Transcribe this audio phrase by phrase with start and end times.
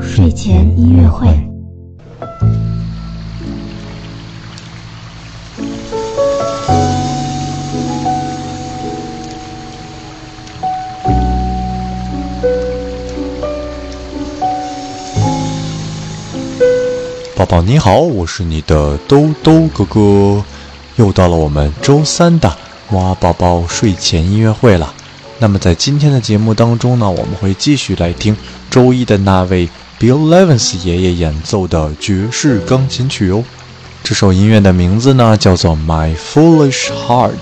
[0.00, 1.28] 睡前音乐会。
[17.36, 20.42] 宝宝你好，我是你的兜兜哥哥，
[20.96, 22.50] 又到了我们周三的
[22.92, 24.92] 哇宝宝睡前音乐会了。
[25.38, 28.34] 那么在今天的节目当中呢，我们会继续来听
[28.70, 33.42] 周一的那位 Bill Evans 爷爷演奏的爵士钢琴曲哦。
[34.02, 37.32] 这首音乐的名字呢叫做 My Foolish Heart，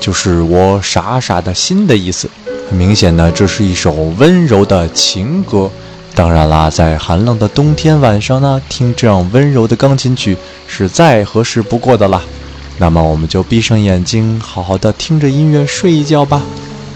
[0.00, 2.28] 就是我傻傻的心的意思。
[2.68, 5.70] 很明显呢，这是一首温柔的情歌。
[6.14, 12.20] 当然啦，在寒冷的冬天晚上呢，听这样温柔的钢琴曲是再合适不过的啦。
[12.78, 16.42] 那么我们就闭上眼睛，好好的听着音乐睡一觉吧。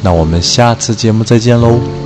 [0.03, 2.06] 那我们下次节目再见喽。